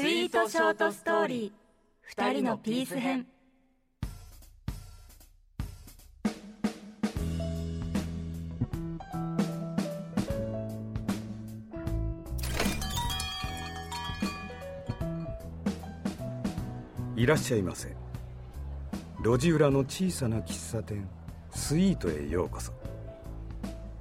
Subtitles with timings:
[0.00, 1.52] スイートショートストーリー。
[2.02, 3.26] 二人のピース編。
[17.16, 17.96] いらっしゃいませ。
[19.24, 21.08] 路地裏の小さな喫茶店
[21.50, 22.72] スイートへようこそ。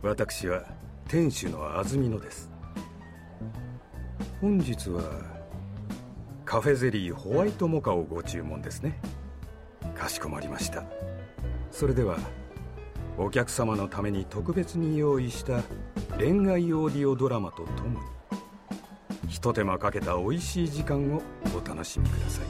[0.03, 0.63] 私は
[1.07, 2.51] 店主の安曇野です。
[4.39, 5.36] 本日は
[6.47, 8.97] カフェゼリーホワイトモカをご注文ですね。
[9.97, 10.85] かしこまりました。
[11.71, 12.17] それでは
[13.17, 15.61] お客様のために特別に用意した
[16.17, 21.21] 恋愛オーディオドラマとともにひと手間かけた美味しい時間を
[21.53, 22.45] お楽しみください。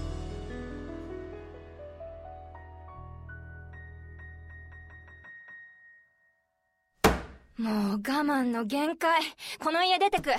[7.60, 9.24] もう我慢の限界。
[9.58, 10.30] この家出てく。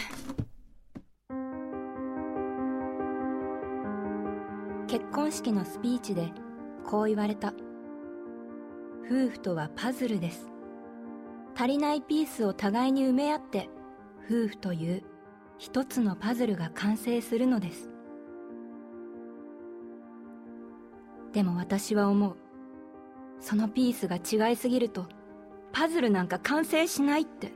[4.88, 6.32] 結婚式のスピーチで
[6.86, 7.52] こう言われた。
[9.04, 10.50] 夫婦とはパズルです。
[11.54, 13.68] 足りないピースを互いに埋め合って
[14.24, 15.02] 夫婦という
[15.58, 17.90] 一つのパズルが完成するのです。
[21.34, 22.36] でも私は思う。
[23.40, 25.06] そのピースが違いすぎると
[25.70, 27.52] パズルなんか完成しないって。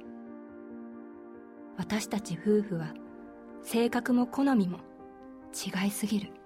[1.79, 2.93] 私たち夫婦は
[3.63, 4.81] 性格も好みも
[5.55, 6.42] 違いすぎる。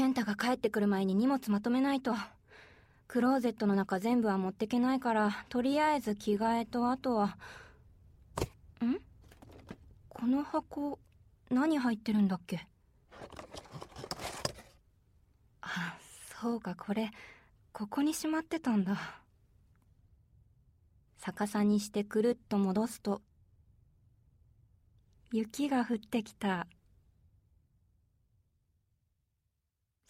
[0.00, 2.14] 健太が帰ってくる前に荷物まとめないと。
[3.06, 7.36] クローゼットの中全部は持ってけないからとりあえず着替えとあとは。
[8.82, 8.96] ん？
[10.08, 10.98] この箱
[11.50, 12.66] 何入ってるんだっけ？
[15.60, 15.98] あ
[16.40, 17.10] そうかこれ
[17.74, 18.96] ここにしまってたんだ。
[21.18, 23.20] 逆さにしてくるっと戻すと
[25.30, 26.66] 雪が降ってきた。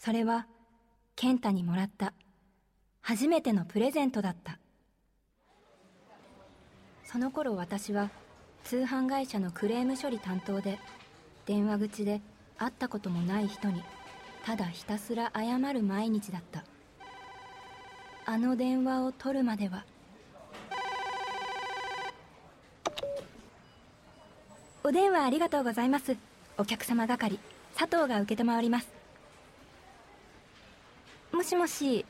[0.03, 0.47] それは
[1.15, 2.15] 健太にもらった
[3.03, 4.59] 初めてのプレゼントだった。
[7.05, 8.09] その頃私は
[8.65, 10.79] 通販会社のクレーム処理担当で
[11.45, 12.23] 電話口で
[12.57, 13.83] 会ったこともない人に
[14.43, 16.65] ただひたすら謝る毎日だった。
[18.25, 19.85] あの電話を取るまでは
[24.83, 26.17] お電話ありがとうございます。
[26.57, 27.39] お客様係
[27.77, 29.00] 佐藤が承ります。
[31.41, 32.05] もしもし。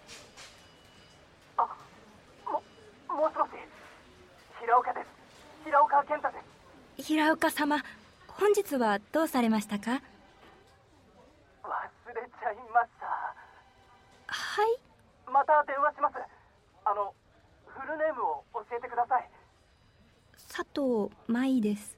[1.56, 1.62] あ
[3.08, 3.50] ももしもし。
[4.58, 5.06] 平岡です。
[5.64, 6.38] 平岡健太で
[6.98, 7.06] す。
[7.06, 7.80] 平岡様
[8.26, 9.92] 本日はどうされましたか？
[9.92, 9.98] 忘
[12.08, 13.06] れちゃいました。
[14.26, 14.80] はい。
[15.30, 16.16] また電話します。
[16.84, 17.14] あの
[17.68, 19.30] フルネームを教えてください。
[20.52, 21.96] 佐藤舞です。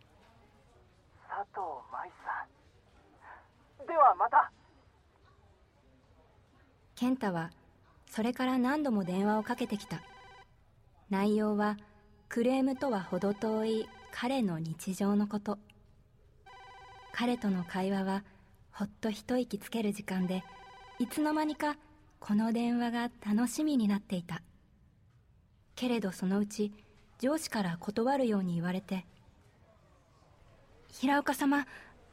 [1.31, 1.60] 佐藤
[1.91, 2.44] 舞さ
[3.82, 3.87] ん。
[3.87, 4.51] ではまた
[7.02, 7.50] 健太は
[8.06, 10.04] それから何度も電話をかけてきた。
[11.10, 11.76] 内容は
[12.28, 15.58] クレームとは程遠い彼の日常のこと。
[17.10, 18.22] 彼との会話は
[18.70, 20.44] ほっと一息つける時間で
[21.00, 21.74] いつの間にか
[22.20, 24.40] この電話が楽しみになっていた。
[25.74, 26.72] けれどそのうち
[27.19, 29.06] 上司から断るように言われて
[30.92, 31.66] 平岡様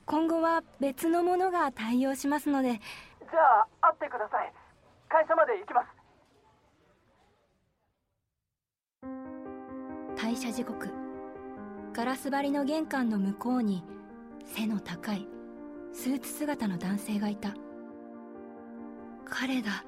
[0.08, 2.70] 今後は別のものが対応しますので。
[3.20, 4.52] じゃあ会ってください。
[5.10, 5.88] 会社まで行きます。
[10.16, 10.88] 退社時刻。
[11.94, 13.84] ガラス張りの玄関の向こうに
[14.46, 15.28] 背の高い
[15.92, 17.56] スーツ姿の男性がいた。
[19.26, 19.84] 彼だ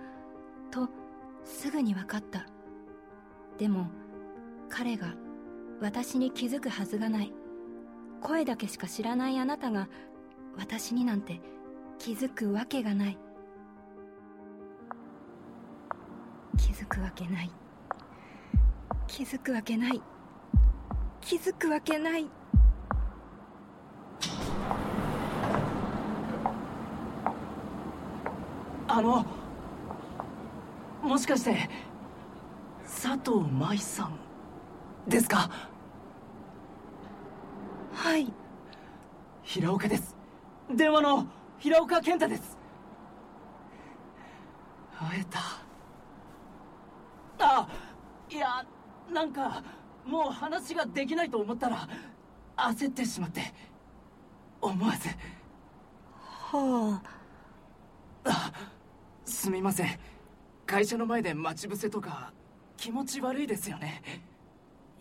[0.72, 0.90] と
[1.46, 2.48] すぐに分かった。
[3.60, 3.88] でも
[4.70, 5.14] 彼が
[5.80, 7.32] 私に気づくはずがない。
[8.22, 9.88] 声だけしか知らないあなたが
[10.58, 11.40] 私になんて
[12.00, 13.20] 気づくわけがない。
[16.72, 17.52] 気づくわけない。
[19.06, 20.02] 気づくわけない。
[21.20, 22.26] 気づくわけない。
[28.88, 29.26] あの
[31.04, 31.70] もしかして
[32.86, 34.18] 佐藤舞さん
[35.10, 35.50] ですか？
[37.94, 38.32] はい。
[39.44, 40.16] 平岡です。
[40.74, 41.28] 電話の
[41.60, 42.58] 平岡健太です。
[44.98, 45.40] 会えた
[47.54, 47.68] あ
[48.30, 48.66] いや
[49.12, 49.62] なんか
[50.06, 51.88] もう話ができないと思ったら
[52.56, 53.54] 焦ってしまって
[54.62, 55.10] 思わず。
[56.20, 57.02] は
[58.24, 58.30] あ。
[58.30, 58.54] あ
[59.26, 60.00] すみません。
[60.66, 62.32] 会社の前で待ち伏せとか
[62.78, 64.02] 気持ち悪いですよね。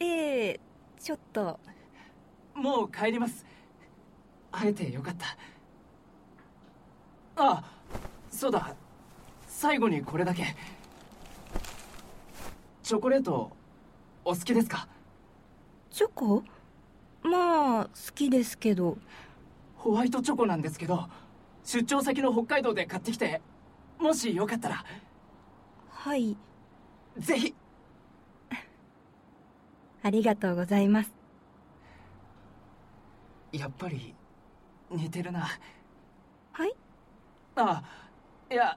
[0.00, 0.60] ええ
[0.98, 1.60] ちょっと。
[2.54, 3.46] もう帰ります。
[4.50, 5.36] 会えてよかった。
[7.36, 7.62] あ
[8.28, 8.74] そうだ。
[9.46, 10.56] 最後にこれだけ
[12.90, 13.52] チョコレート
[14.24, 14.88] お好きですか？
[15.92, 16.42] チョコ？
[17.22, 18.98] まあ好きですけど。
[19.76, 21.08] ホワイトチョコなんですけど
[21.62, 23.40] 出張先の北海道で買ってきて
[24.00, 24.84] もしよかったら。
[25.88, 26.36] はい。
[27.16, 27.54] ぜひ。
[30.02, 31.14] ありがとうございます。
[33.52, 34.16] やっぱり
[34.90, 35.46] 似てるな。
[36.50, 36.74] はい？
[37.54, 37.84] あ
[38.50, 38.76] いや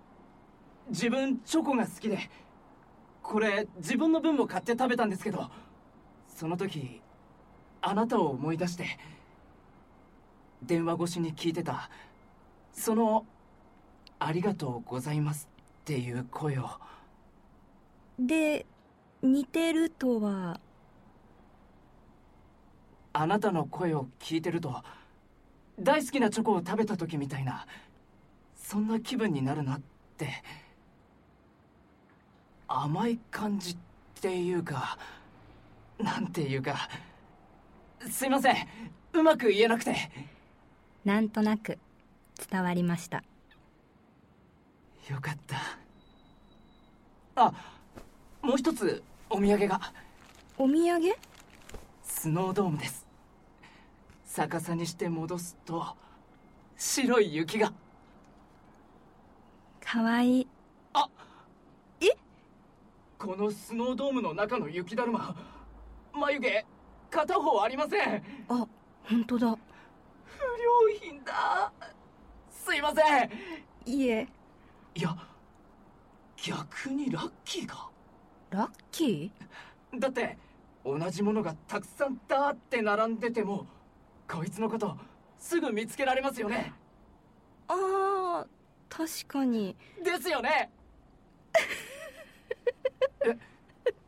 [0.89, 2.29] 自分チョコが好きで
[3.33, 5.49] これ自分の分も買って食べたんですけど
[6.27, 7.01] その時
[7.81, 8.85] あなたを思い出して
[10.61, 11.89] 電話越しに聞いてた
[12.73, 13.25] その
[14.19, 15.49] 「ありがとうございます」
[15.81, 16.69] っていう声を。
[18.19, 18.67] で
[19.23, 20.59] 似てるとは？
[23.13, 24.83] あなたの声を聞いてると
[25.79, 27.65] 大好きなチョコを食べた時みたいな
[28.55, 29.81] そんな気分になるなっ
[30.17, 30.29] て
[32.75, 33.77] 甘い感じっ
[34.19, 34.97] ていうか
[35.99, 36.89] なんていうか
[38.09, 38.55] すいません。
[39.13, 39.95] うまく言えなくて。
[41.05, 41.77] なんとなく
[42.49, 43.23] 伝わりました。
[45.09, 45.57] よかった。
[47.35, 47.53] あ
[48.41, 49.79] もう一つお土産が。
[50.57, 51.13] お土産？
[52.03, 53.05] スノードームです。
[54.25, 55.85] 逆さにして戻すと
[56.75, 57.71] 白い雪が。
[59.79, 60.47] かわいい
[63.23, 65.33] このスノードームの中の雪だるま
[66.13, 66.65] 眉毛
[67.09, 68.23] 片方ありません。
[68.49, 68.67] あ
[69.05, 69.57] 本当だ。
[70.25, 71.71] 不良品だ。
[72.51, 73.29] すいません。
[73.85, 74.27] いえ。
[74.93, 75.15] いや
[76.35, 77.89] 逆にラッキーか
[78.49, 79.31] ラッキ
[79.97, 80.37] だって
[80.83, 83.65] 同じものがたくさんダーって並んでても
[84.29, 84.97] こいつのこと
[85.39, 86.73] すぐ見つけられますよね。
[87.69, 88.47] ーああ
[88.89, 89.77] 確かに。
[90.03, 90.69] ですよね
[93.25, 93.37] え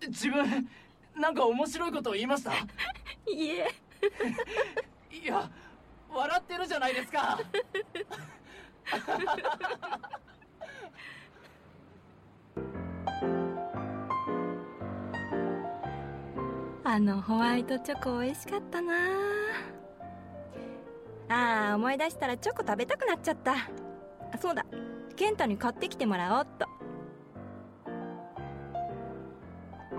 [0.07, 0.69] 自分
[1.15, 2.51] なんか面白いこと言いました？
[3.27, 3.67] いえ。
[5.11, 5.49] いや
[6.09, 7.39] 笑ってるじゃないですか。
[16.83, 18.93] あのホワイトチョコ美味しかったな。
[21.27, 23.53] ああ思い出したらチョコ食べたくなっちゃった。
[23.53, 23.57] あ
[24.39, 24.65] そうだ。
[25.15, 26.67] 健太に買ってきてもらおうっと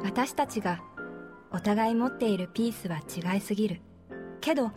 [0.02, 0.80] 私たちが
[1.50, 3.80] お互い持っているピースは違いすぎる。
[4.40, 4.72] けど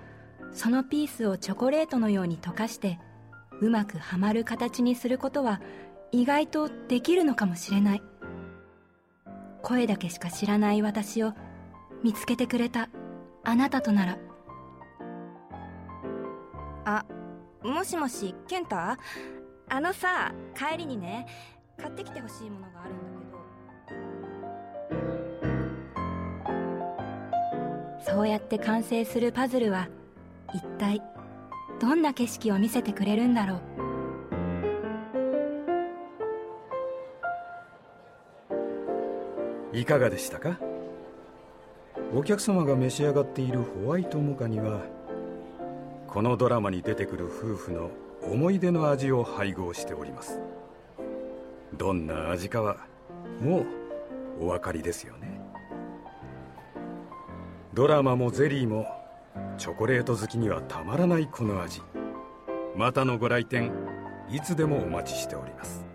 [0.52, 3.00] そのピースをチョコレートのように溶かして
[3.62, 5.62] うまくはまる形にすることは
[6.12, 8.04] 意外とできるのかもしれない。
[9.62, 11.34] 声だけしか知らない私を
[12.04, 12.90] 見つけてくれた
[13.44, 14.18] あなたとなら。
[16.86, 17.06] あ
[17.62, 18.98] もしもし健太あ
[19.82, 21.28] のさ帰りにね
[21.78, 23.04] 買ってきてほしいものがあるんだ
[23.90, 23.94] け
[24.24, 24.29] ど。
[28.10, 29.88] そうやって完成するパズルは
[30.54, 31.02] 一体
[31.80, 33.62] どんな景色を見せてくれるんだろ
[39.72, 39.78] う？
[39.78, 40.58] いかがでしたか？
[42.14, 44.82] お客様が召し上がっているホワイトモカには
[46.08, 47.92] このドラマに出てくる夫婦の
[48.24, 50.40] 思い出の味を配合しております。
[51.78, 52.78] どんな味かは
[53.40, 55.29] もうお分かりですよね。
[57.72, 58.88] ドラマもゼリーも
[59.60, 61.82] チョコレート好きにはたまらないこの味。
[62.76, 63.72] またのご来店
[64.28, 65.86] いつでもお待ちしております。